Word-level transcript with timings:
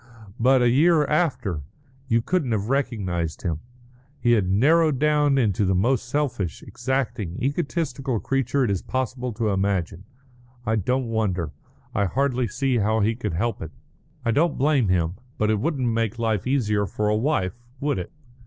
But 0.39 0.63
a 0.63 0.69
year 0.71 1.05
after! 1.05 1.61
You 2.07 2.23
couldn't 2.23 2.53
have 2.53 2.69
recognised 2.69 3.43
him. 3.43 3.59
He 4.19 4.31
had 4.31 4.49
narrowed 4.49 4.97
down 4.97 5.37
into 5.37 5.63
the 5.63 5.75
most 5.75 6.09
selfish, 6.09 6.63
exacting, 6.63 7.37
egotistical 7.39 8.19
creature 8.19 8.63
it 8.63 8.71
is 8.71 8.81
possible 8.81 9.31
to 9.33 9.49
imagine. 9.49 10.05
I 10.65 10.77
don't 10.77 11.05
wonder; 11.09 11.51
I 11.93 12.05
hardly 12.05 12.47
see 12.47 12.77
how 12.77 13.01
he 13.01 13.13
could 13.13 13.33
help 13.33 13.61
it; 13.61 13.69
I 14.25 14.31
don't 14.31 14.57
blame 14.57 14.87
him. 14.87 15.17
But 15.37 15.51
it 15.51 15.59
wouldn't 15.59 15.87
make 15.87 16.17
life 16.17 16.47
easier 16.47 16.87
for 16.87 17.07
a 17.07 17.15
wife, 17.15 17.53
would 17.79 17.99
it? 17.99 18.11